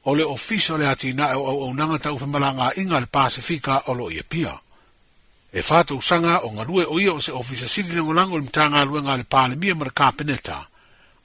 o 0.07 0.15
le 0.15 0.23
ofisa 0.23 0.77
le 0.79 0.87
ati 0.87 1.11
na 1.13 1.29
e 1.33 1.33
au 1.35 1.63
au 1.67 1.73
nanga 1.75 1.99
tau 1.99 2.15
fe 2.17 2.23
malanga 2.25 2.71
inga 2.79 2.99
le 2.99 3.05
pasifika 3.11 3.83
o 3.87 3.93
lo 3.93 4.07
iapia. 4.11 4.55
E 5.53 5.59
fata 5.61 5.91
usanga 5.95 6.39
o 6.45 6.51
ngarue 6.55 6.85
o 6.87 6.95
ia 6.99 7.11
o 7.13 7.19
se 7.19 7.31
ofisa 7.35 7.67
siri 7.67 7.91
lango 7.95 8.13
lango 8.13 8.35
o 8.35 8.39
mtanga 8.39 8.79
aluenga 8.79 9.17
le 9.17 9.23
pale 9.27 9.55
mia 9.59 9.75
mara 9.75 9.91
ka 9.91 10.11
peneta, 10.15 10.65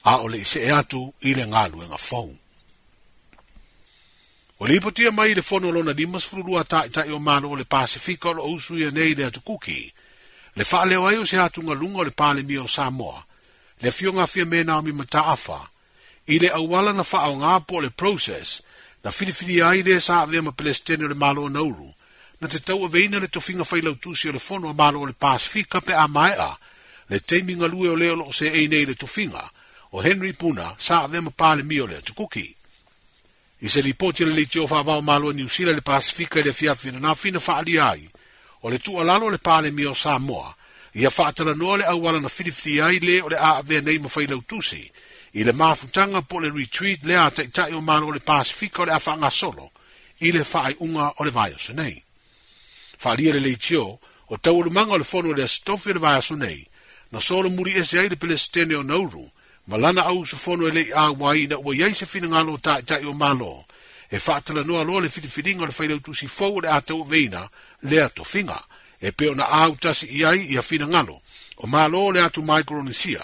a 0.03 0.15
o 0.19 0.27
le 0.27 0.37
ise 0.43 0.59
eatu 0.67 1.13
i 1.21 1.31
le 1.33 1.47
ngaluenga 1.47 1.95
fong. 1.97 2.35
O 4.59 4.65
le 4.65 4.75
ipotia 4.75 5.11
mai 5.11 5.35
le 5.35 5.41
fono 5.43 5.69
lona 5.71 5.91
lima 5.91 6.17
sefululua 6.19 6.61
taʻitaʻi 6.71 7.11
o 7.17 7.19
malo 7.19 7.47
o 7.53 7.55
le 7.55 7.65
pasifika 7.73 8.29
o 8.29 8.33
loo 8.33 8.55
usu 8.57 8.73
ia 8.79 8.89
nei 8.91 9.13
le 9.15 9.23
atukuki 9.29 9.81
le 10.57 10.63
faaleo 10.69 11.05
ai 11.07 11.17
o 11.21 11.25
se 11.29 11.37
atugaluga 11.45 11.97
o 12.01 12.03
le 12.03 12.09
palemia 12.19 12.63
o 12.63 12.67
samoa 12.67 13.19
le 13.81 13.89
afiogafia 13.89 14.45
me 14.49 14.63
naomi 14.63 14.91
mataafa 14.97 15.59
i 16.33 16.39
le 16.41 16.49
auala 16.59 16.89
na 16.93 17.03
faaogā 17.11 17.59
po 17.67 17.75
o 17.77 17.81
le 17.85 17.89
process 17.91 18.61
na 19.03 19.11
filifili 19.11 19.61
ai 19.61 19.83
lea 19.87 20.01
sa 20.07 20.21
avea 20.25 20.41
ma 20.41 20.51
pelestene 20.57 21.05
o 21.05 21.07
le 21.07 21.13
malo 21.23 21.49
na 21.49 21.61
ulu 21.61 21.89
na 22.41 22.47
te 22.47 22.59
tauaveina 22.59 23.19
le 23.19 23.27
tofiga 23.27 23.63
failautusi 23.63 24.29
o 24.29 24.31
le 24.31 24.39
fono 24.47 24.69
o 24.69 24.73
malo 24.73 25.01
o 25.01 25.05
le 25.05 25.13
pasifika 25.13 25.81
pe 25.81 25.93
a 25.93 26.07
maeʻa 26.15 26.49
le 27.09 27.17
lu'e 27.71 27.89
o 27.93 27.95
lea 28.01 28.13
o 28.29 28.31
se 28.31 28.45
seʻei 28.49 28.69
nei 28.69 28.85
le 28.89 28.95
tofinga 28.95 29.43
o 29.91 29.97
henry 30.01 30.33
puna 30.33 30.73
sa 30.77 31.03
avea 31.05 31.21
ma 31.21 31.29
palemia 31.31 31.83
o 31.83 31.87
le 31.87 31.97
atukuki 32.01 32.56
i 33.61 33.67
se 33.69 33.81
lipoti 33.81 34.25
le 34.25 34.33
leiti 34.33 34.59
o 34.59 34.67
faavao 34.67 35.01
malua 35.01 35.33
niusila 35.33 35.71
le 35.71 35.81
pasifika 35.81 36.39
i 36.39 36.41
e 36.41 36.45
le 36.45 36.53
fiafinana 36.53 37.15
fina 37.15 37.39
faaalia 37.39 37.89
ai 37.89 38.09
o 38.61 38.69
le 38.69 38.77
tuʻalalo 38.77 39.23
o 39.23 39.29
le 39.29 39.37
palemi 39.37 39.85
o 39.85 39.93
samoa 39.93 40.55
ia 40.95 41.09
faatalanoa 41.09 41.77
le 41.77 41.83
auala 41.85 42.19
na 42.19 42.29
filifili 42.29 42.81
ai 42.81 42.99
lē 42.99 43.23
o 43.23 43.29
le 43.29 43.37
a 43.37 43.57
avea 43.57 43.81
nei 43.81 43.97
ma 43.97 44.09
failau 44.09 44.41
tusi 44.45 44.91
i 45.33 45.43
le 45.43 45.51
mafutaga 45.51 46.21
po 46.21 46.39
le 46.39 46.49
retreat 46.53 47.01
le 47.03 47.15
a 47.17 47.29
taʻitaʻi 47.33 47.73
o 47.73 47.81
malua 47.81 48.09
o 48.09 48.11
le 48.13 48.19
pasifika 48.19 48.81
o 48.81 48.85
le 48.85 48.91
a 48.93 48.99
faagasolo 48.99 49.69
i 50.21 50.31
le 50.31 50.43
faaiʻuga 50.45 51.13
o 51.17 51.23
le 51.23 51.31
vaeoso 51.31 51.73
nei 51.73 51.97
faaalia 52.97 53.33
le 53.33 53.39
leitio 53.39 53.99
o 54.29 54.37
taualumaga 54.37 54.91
o 54.93 54.97
le 54.97 55.03
fono 55.03 55.29
o 55.29 55.33
le 55.33 55.43
asitofi 55.43 55.89
o 55.89 55.93
le 55.93 55.99
vaeaso 55.99 56.35
nei 56.35 56.61
na 57.11 57.19
solomuli 57.19 57.73
ese 57.77 57.99
ai 57.99 58.09
le 58.09 58.15
pelesetene 58.21 58.75
o 58.75 58.83
nauru 58.83 59.25
malana 59.67 60.03
au 60.05 60.25
se 60.25 60.35
fono 60.35 60.67
e 60.67 60.71
lei 60.71 60.89
awai 60.93 61.47
na 61.47 61.57
ua 61.57 61.73
iai 61.75 61.93
se 61.95 62.05
finagalo 62.05 62.53
o 62.53 62.57
taʻitaʻi 62.57 63.05
o 63.07 63.13
malo 63.13 63.65
e 64.11 64.19
faatalanoa 64.19 64.83
loa 64.87 65.01
le 65.01 65.09
filifiliga 65.09 65.63
o 65.63 65.65
le 65.65 65.71
failautusi 65.71 66.27
fou 66.27 66.55
o 66.57 66.61
le 66.61 66.69
a 66.69 66.81
tou 66.81 67.03
le 67.83 68.01
ato 68.03 68.15
tofiga 68.23 68.63
e 69.01 69.11
pe 69.11 69.29
ona 69.29 69.47
autasi 69.49 70.07
i 70.11 70.23
ai 70.25 70.39
ia 70.53 70.61
finagalo 70.61 71.21
o 71.57 71.67
malo 71.67 72.11
le 72.11 72.21
atu 72.23 72.41
micronesia 72.41 73.23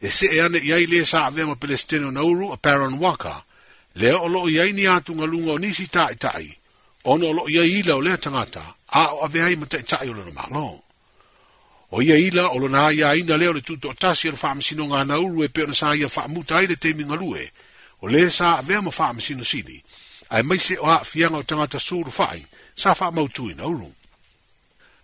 e 0.00 0.10
see 0.10 0.40
ana 0.40 0.58
i 0.58 0.72
ai 0.72 1.04
sa 1.04 1.24
ave 1.26 1.44
ma 1.44 1.54
pelestene 1.56 2.06
o 2.06 2.10
nauru 2.10 2.52
a 2.52 2.56
paron 2.58 2.94
waka 3.00 3.42
lea 3.94 4.16
o 4.18 4.26
loo 4.28 4.46
iai 4.48 4.72
ni 4.72 4.86
atugaluga 4.86 5.52
o 5.52 5.58
nisi 5.58 5.86
taʻitaʻi 5.88 6.48
ona 7.08 7.24
o 7.26 7.32
lo 7.32 7.48
iai 7.48 7.80
ila 7.80 7.96
o 7.96 8.00
lea 8.00 8.18
tangata 8.18 8.74
a 8.92 9.08
ave 9.24 9.40
ai 9.42 9.56
ma 9.56 9.64
taʻitaʻi 9.64 10.06
o 10.10 10.14
le 10.14 10.32
malo 10.36 10.84
o 11.90 12.02
ia 12.02 12.16
ila 12.18 12.48
o 12.48 12.58
lona 12.58 12.86
aiaina 12.86 13.36
lea 13.36 13.46
e 13.46 13.48
o 13.48 13.52
le 13.52 13.60
tuto 13.60 13.88
o 13.88 13.94
tasi 13.94 14.28
e 14.28 14.30
le 14.30 14.36
faamasinoga 14.36 15.00
ana 15.00 15.18
ulu 15.18 15.44
e 15.44 15.48
pe 15.48 15.62
ona 15.64 15.72
sa 15.74 15.94
ia 15.96 16.08
faamuta 16.08 16.56
ai 16.56 16.66
le 16.66 16.76
teimigalue 16.76 17.52
o 18.02 18.06
lē 18.08 18.28
sa 18.30 18.58
avea 18.60 18.82
ma 18.82 18.90
faamasinosini 18.90 19.82
ae 20.28 20.42
maise 20.42 20.76
o 20.78 20.86
aafiaga 20.86 21.36
o 21.36 21.42
tagata 21.42 21.78
sulufaai 21.80 22.44
sa 22.76 22.94
faamautuina 22.94 23.64
ulu 23.66 23.88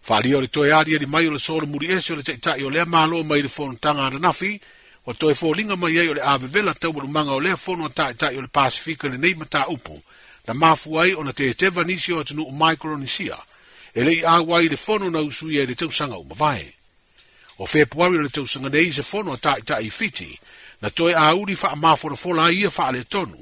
faaalia 0.02 0.36
o 0.38 0.40
le 0.40 0.46
toe 0.46 0.72
aliali 0.74 1.06
mai 1.06 1.26
o 1.28 1.32
le 1.32 1.38
solomuli 1.38 1.88
ese 1.92 2.12
o 2.12 2.16
le 2.16 2.22
taʻitaʻi 2.22 2.64
o 2.64 2.70
lea 2.70 2.84
mālo 2.84 3.24
mai 3.24 3.38
i 3.38 3.42
le 3.42 3.48
fonotaga 3.48 4.06
ananafi 4.06 4.60
ua 5.06 5.14
toe 5.14 5.34
foliga 5.34 5.76
mai 5.76 5.98
ai 5.98 6.08
o 6.08 6.14
le 6.14 6.20
avevela 6.22 6.74
taualumaga 6.74 7.32
o 7.32 7.40
lea 7.40 7.56
fono 7.56 7.84
a 7.84 7.88
taʻitaʻi 7.88 8.36
o 8.38 8.40
le 8.40 8.46
pasifika 8.48 9.08
lenei 9.08 9.34
mataupu 9.34 10.02
na 10.46 10.54
mafua 10.54 11.02
ai 11.04 11.14
ona 11.14 11.32
teteva 11.32 11.84
nisi 11.84 12.12
o 12.12 12.20
atunuu 12.20 12.52
micronisia 12.52 13.38
e 13.94 14.02
lei 14.02 14.20
āua 14.26 14.58
i 14.64 14.70
le 14.70 14.74
fono 14.76 15.06
na 15.10 15.20
usui 15.22 15.56
e 15.62 15.66
le 15.66 15.74
tausanga 15.78 16.18
o 16.18 16.24
mawae. 16.26 16.66
O 17.62 17.66
fe 17.66 17.86
puari 17.86 18.18
le 18.22 18.28
tausanga 18.28 18.68
nei 18.68 18.90
se 18.92 19.02
fono 19.02 19.32
a 19.32 19.36
tai 19.36 19.62
tai 19.62 19.88
fiti, 19.90 20.32
na 20.82 20.90
toi 20.90 21.14
a 21.14 21.30
uri 21.38 21.54
wha 21.54 21.70
amāwhora 21.76 22.16
fola 22.18 22.48
ia 22.52 22.66
wha 22.76 22.88
ale 22.88 23.04
tonu, 23.04 23.38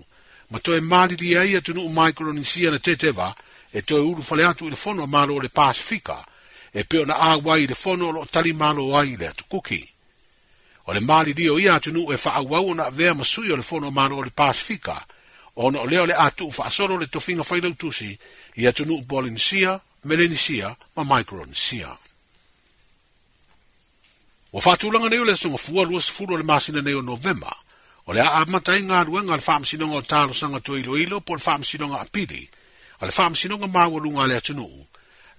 ma 0.52 0.58
toi 0.58 0.80
māri 0.84 1.16
di 1.16 1.34
aia 1.36 1.60
tunu 1.64 1.86
u 1.88 1.92
Micronesia 1.92 2.70
na 2.70 2.76
teteva, 2.78 3.32
e 3.72 3.80
toi 3.82 4.00
uru 4.04 4.20
fale 4.22 4.44
atu 4.46 4.66
i 4.66 4.70
le 4.70 4.76
fono 4.76 5.02
a 5.02 5.06
mālo 5.06 5.40
le 5.40 5.48
Pasifika, 5.48 6.20
e 6.74 6.84
peo 6.84 7.06
na 7.08 7.14
āua 7.32 7.56
i 7.58 7.64
le 7.66 7.74
fono 7.74 8.10
lo 8.12 8.26
tali 8.28 8.52
mālo 8.52 8.92
ai 8.98 9.16
le 9.16 9.28
atu 9.32 9.48
kuki. 9.48 9.80
O 10.86 10.92
le 10.92 11.00
māri 11.00 11.32
di 11.32 11.48
o 11.48 11.56
ia 11.58 11.78
tunu 11.80 12.10
e 12.12 12.18
wha 12.20 12.36
awau 12.44 12.74
na 12.74 12.90
vea 12.90 13.14
masui 13.14 13.48
o 13.52 13.56
le 13.56 13.62
fono 13.62 13.86
a 13.88 13.92
mālo 13.92 14.20
le 14.22 14.30
Pasifika, 14.30 15.00
e 15.00 15.11
ona 15.56 15.78
o 15.80 15.86
lea 15.86 16.02
o 16.02 16.06
le 16.06 16.14
atu 16.14 16.50
faasolo 16.52 16.96
le 16.98 17.06
tofina 17.06 17.42
failau 17.44 17.74
tusi 17.74 18.18
ia 18.56 18.72
tunuu 18.72 19.02
polinisia 19.04 19.80
melenisia 20.04 20.76
ma 20.96 21.04
micronesia 21.16 21.96
ua 24.52 24.60
faatulaga 24.62 25.08
nei 25.08 25.18
o 25.18 25.24
le 25.24 25.32
asogafua 25.32 25.84
lua 25.84 26.02
sefulu 26.02 26.34
o 26.34 26.36
le 26.36 26.42
masina 26.42 26.80
nei 26.82 26.94
o 26.94 27.02
novema 27.02 27.52
o 28.06 28.12
le 28.12 28.20
a 28.20 28.40
amataiga 28.40 29.00
aluega 29.00 29.32
a 29.32 29.36
le 29.36 29.42
faamasinoga 29.42 29.94
o 29.96 30.02
talosaga 30.02 30.60
toiloilo 30.60 31.20
po 31.20 31.34
le 31.34 31.40
faamasinoga 31.40 32.00
apili 32.00 32.48
a 33.00 33.06
le 33.06 33.12
faamasinoga 33.12 33.66
maualuga 33.66 34.22
a 34.24 34.26
le 34.26 34.36
atunuu 34.36 34.86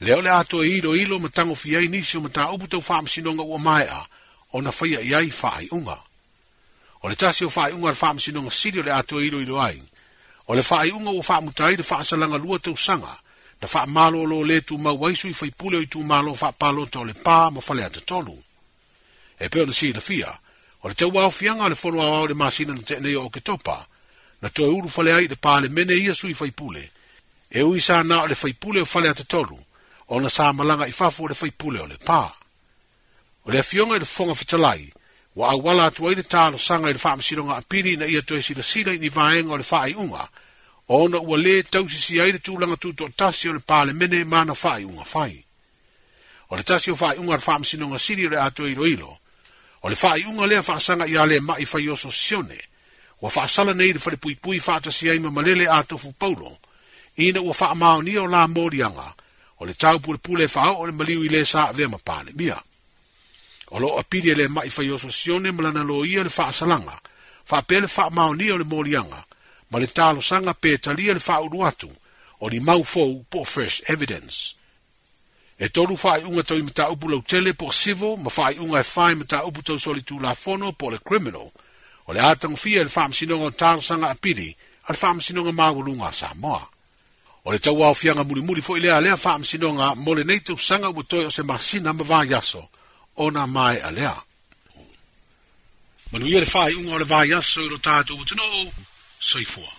lea 0.02 0.18
o 0.18 0.22
le 0.22 0.30
a 0.30 0.44
toe 0.44 0.70
iloilo 0.70 1.20
ma 1.20 1.30
tagofi 1.30 1.76
ai 1.76 1.88
nisi 1.88 2.18
o 2.18 2.22
mataupu 2.22 2.68
tau 2.68 2.82
faamasinoga 2.82 3.42
ua 3.44 3.58
maeʻa 3.60 4.06
ona 4.54 4.72
faia 4.72 5.02
i 5.02 5.14
ai 5.16 5.34
faaiʻuga 5.34 5.98
o 7.02 7.10
le 7.10 7.16
tasi 7.16 7.46
o 7.46 7.50
faaiʻuga 7.50 7.88
a 7.88 7.90
le 7.90 7.96
faamasinoga 7.96 8.52
sili 8.52 8.80
o 8.80 8.84
le 8.84 8.94
a 8.94 9.02
toe 9.04 9.26
iloilo 9.26 9.62
ai 9.62 9.82
o 10.48 10.54
le 10.56 10.62
faaiʻuga 10.62 11.12
ua 11.14 11.24
faamutai 11.24 11.76
le 11.78 11.84
faasalaga 11.84 12.38
lua 12.38 12.60
tausaga 12.60 13.16
na 13.62 13.68
faamalo 13.68 14.22
o 14.24 14.30
loo 14.32 14.44
lē 14.50 14.62
tumau 14.68 15.08
ai 15.08 15.16
sui 15.16 15.34
faipule 15.34 15.78
o 15.78 15.82
i 15.82 15.88
tumālo 15.88 16.36
faapalota 16.36 17.00
o 17.00 17.04
le 17.06 17.14
pā 17.14 17.52
ma 17.52 17.62
te 17.90 18.02
tolu. 18.02 18.36
e 19.40 19.50
pei 19.50 19.62
ona 19.64 19.72
silafia 19.74 20.32
o 20.84 20.88
le 20.90 20.94
tauaofiaga 20.96 21.64
a 21.66 21.70
le 21.70 21.76
foloaoa 21.76 22.24
o 22.24 22.28
le 22.28 22.34
masina 22.34 22.74
na 22.74 22.82
teʻanei 22.82 23.16
o 23.18 23.26
oketopa 23.26 23.88
na 24.42 24.50
toe 24.50 24.68
ulu 24.68 24.90
faleai 24.90 25.24
i 25.26 25.28
le 25.28 25.36
pā 25.40 25.62
le 25.62 25.70
mene 25.70 25.94
ia 25.96 26.14
sui 26.14 26.34
faipule 26.34 26.92
e 27.52 27.62
ui 27.64 27.80
sa 27.80 28.04
na 28.04 28.24
o 28.24 28.28
le 28.28 28.36
faipule 28.36 28.82
o 28.82 28.86
fale 28.86 29.08
atatolu 29.10 29.60
ona 30.08 30.30
sa 30.30 30.52
malanga 30.54 30.86
i 30.88 30.92
fafo 30.92 31.24
o 31.24 31.28
le 31.28 31.36
faipule 31.36 31.80
o 31.80 31.86
le 31.88 31.96
pā 31.96 32.22
o 33.48 33.52
le 33.52 33.60
afioga 33.60 33.96
i 33.96 34.00
le 34.00 34.06
fofoga 34.06 34.36
fetalai 34.36 34.92
wa 35.36 35.50
awala 35.52 35.86
atu 35.86 36.10
aile 36.10 36.24
talo 36.24 36.58
sanga 36.58 36.90
ili 36.90 37.00
faa 37.00 37.16
masiro 37.16 37.46
nga 37.46 37.56
apiri 37.58 37.98
na 37.98 38.06
ia 38.06 38.22
toe 38.22 38.42
sila 38.42 38.64
sila 38.64 38.94
ini 38.94 39.10
vaenga 39.10 39.54
o 39.54 39.58
le 39.58 39.64
faa 39.64 39.88
i 39.88 39.94
unga. 39.94 40.28
Ona 40.90 41.20
ua 41.22 41.38
le 41.38 41.64
tau 41.64 41.90
sisi 41.90 42.22
aile 42.22 42.40
tu 42.40 42.58
langa 42.60 42.78
tu 42.78 42.94
to 42.94 43.10
tasi 43.10 43.50
o 43.50 43.54
le 43.54 43.60
pale 43.60 43.94
mene 43.94 44.24
mana 44.24 44.54
faa 44.56 44.80
i 44.80 44.86
unga 44.86 45.04
fai. 45.04 45.44
O 46.50 46.56
le 46.56 46.64
tasi 46.64 46.92
o 46.92 46.96
faa 46.96 47.14
i 47.14 47.18
unga 47.18 47.34
le 47.34 47.40
faa 47.40 47.60
masiro 47.60 47.88
nga 47.90 48.00
siri 48.00 48.30
le 48.30 48.38
atu 48.42 48.68
ilo 48.68 48.88
ilo. 48.88 49.18
O 49.82 49.90
le 49.90 49.96
faa 49.96 50.18
i 50.18 50.24
unga 50.30 50.46
lea 50.48 50.62
faa 50.64 50.80
sanga 50.80 51.08
ia 51.08 51.26
le 51.26 51.40
mai 51.40 51.66
fai 51.66 51.90
oso 51.90 52.12
sione. 52.12 52.60
Wa 53.22 53.30
faa 53.30 53.48
sala 53.48 53.74
neile 53.74 54.00
fale 54.00 54.18
pui 54.18 54.36
pui 54.36 54.60
faa 54.60 54.80
tasi 54.80 55.10
aima 55.10 55.32
malele 55.32 55.66
atu 55.70 55.98
fu 55.98 56.14
paulo. 56.14 56.58
Ina 57.18 57.42
ua 57.42 57.54
faa 57.54 57.74
maonia 57.76 58.22
o 58.22 58.28
la 58.28 58.48
morianga. 58.48 59.14
O 59.60 59.66
le 59.66 59.74
tau 59.74 59.98
pule 60.00 60.18
pule 60.18 60.48
faa 60.48 60.70
o 60.78 60.86
le 60.86 60.92
maliu 60.92 61.24
ile 61.24 61.46
saa 61.46 61.72
vema 61.74 61.98
pale 61.98 62.32
mia. 62.38 62.46
Mia 62.46 62.64
o 63.74 63.80
loo 63.80 63.98
apili 63.98 64.30
e 64.30 64.36
le 64.36 64.48
mai 64.48 64.70
faiosoasione 64.70 65.52
ma 65.52 65.64
lana 65.64 65.82
loia 65.84 66.22
le 66.24 66.30
faasalaga 66.30 67.00
faapea 67.46 67.80
le 67.82 67.88
faamaonia 67.88 68.54
o 68.54 68.58
le 68.58 68.64
moliaga 68.64 69.20
ma 69.72 69.80
le 69.80 69.88
talosaga 69.88 70.54
pe 70.54 70.78
talia 70.78 71.14
le 71.14 71.20
faaulu 71.20 71.66
atu 71.66 71.90
o 72.40 72.48
li 72.50 72.60
mau 72.60 72.84
fou 72.84 73.26
po 73.30 73.44
fresh 73.44 73.82
evidence 73.86 74.54
e 75.60 75.70
tolu 75.70 75.96
faaiʻuga 75.96 76.44
tau 76.44 76.58
i 76.58 76.62
mataupu 76.64 77.10
lautele 77.10 77.54
po 77.54 77.66
o 77.66 77.72
civil 77.72 78.14
ma 78.22 78.30
faaiʻuga 78.30 78.78
e 78.80 78.84
fai 78.84 79.16
mataupu 79.16 79.62
tau 79.66 79.80
solitulafono 79.80 80.72
po 80.78 80.86
o 80.88 80.92
le 80.94 81.00
criminal 81.08 81.50
o 82.08 82.14
le 82.14 82.20
a 82.20 82.36
tagofia 82.36 82.78
i 82.78 82.82
e 82.82 82.84
le 82.84 82.90
faamasinoga 82.90 83.46
o 83.46 83.52
talosaga 83.52 84.10
apili 84.10 84.56
a 84.86 84.92
le 84.94 84.98
faamasinoga 84.98 85.52
maualuga 85.52 86.08
a 86.08 86.12
samoa 86.14 86.62
o 87.46 87.52
le 87.52 87.58
tauaofiaga 87.60 88.22
mulimuli 88.24 88.62
foʻi 88.62 88.80
lea 88.86 89.02
lea 89.02 89.18
faamasinoga 89.18 89.96
mo 89.96 90.14
lenei 90.16 90.40
tausaga 90.46 90.90
ua 90.94 91.04
toe 91.04 91.26
o 91.26 91.32
se 91.32 91.42
masina 91.44 91.90
ma 91.94 92.04
vaiaso 92.04 92.70
ona 93.16 93.48
mai 93.48 93.78
alea. 93.82 94.16
Manu 96.12 96.26
ia 96.28 96.40
le 96.40 96.46
fai 96.46 96.74
unga 96.76 96.94
o 96.96 96.98
le 96.98 97.04
vai 97.06 97.32
aso 97.38 97.62
i 97.62 97.70
lo 97.70 97.78
tātou 97.78 98.20
o 98.22 98.24
tino 98.24 98.44
o 98.44 98.66
soifua. 99.20 99.72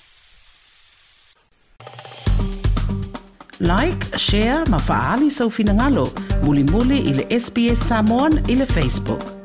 Like, 3.61 4.19
share, 4.19 4.65
ma 4.69 4.79
faali 4.89 5.31
sau 5.31 5.49
finangalo. 5.51 6.07
Muli 6.43 6.65
muli 6.73 6.99
i 7.11 7.15
le 7.15 7.25
SBS 7.39 7.87
Samoan 7.89 8.39
i 8.51 8.59
le 8.59 8.67
Facebook. 8.67 9.44